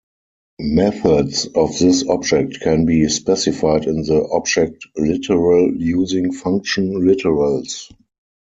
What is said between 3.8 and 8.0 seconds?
in the object literal using function literals.